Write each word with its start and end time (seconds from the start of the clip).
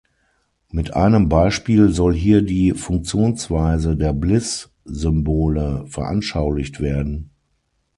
Mit 0.71 0.95
einem 0.95 1.29
Beispiel 1.29 1.91
soll 1.93 2.15
hier 2.15 2.41
die 2.41 2.71
Funktionsweise 2.71 3.95
der 3.95 4.13
Bliss-Symbole 4.13 5.85
veranschaulicht 5.85 6.79
werden. 6.79 7.29